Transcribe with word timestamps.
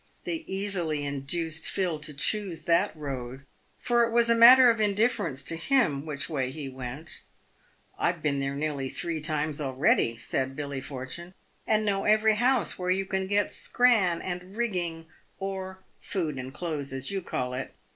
They 0.23 0.37
easily 0.47 1.05
induced 1.05 1.69
Phil 1.69 1.99
to 1.99 2.11
choose 2.11 2.63
that 2.63 2.91
road, 2.97 3.45
for 3.77 4.03
it 4.03 4.11
was 4.11 4.31
a 4.31 4.35
matter 4.35 4.71
of 4.71 4.81
indifference 4.81 5.43
to 5.43 5.55
him 5.55 6.07
which 6.07 6.27
way 6.27 6.49
he 6.49 6.67
went. 6.69 7.21
"I've 7.99 8.23
been 8.23 8.39
there 8.39 8.57
three 8.89 9.21
times 9.21 9.61
already," 9.61 10.17
said 10.17 10.55
Billy 10.55 10.81
Fortune," 10.81 11.35
and 11.67 11.85
know 11.85 12.05
every 12.05 12.33
iiouse 12.33 12.79
where 12.79 12.89
you 12.89 13.05
can 13.05 13.27
get' 13.27 13.53
scran' 13.53 14.23
and' 14.23 14.57
rigging,' 14.57 15.05
or 15.37 15.83
food 15.99 16.39
and 16.39 16.51
clothes 16.51 16.93
as 16.93 17.11
you 17.11 17.21
call 17.21 17.53
it. 17.53 17.75